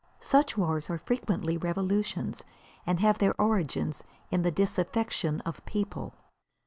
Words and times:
Such 0.19 0.57
wars 0.57 0.89
are 0.89 0.97
frequently 0.97 1.57
revolutions 1.57 2.41
and 2.87 2.99
have 3.01 3.19
their 3.19 3.39
origins 3.39 4.03
in 4.31 4.41
the 4.41 4.49
disaffection 4.49 5.41
of 5.41 5.59
a 5.59 5.61
people. 5.61 6.15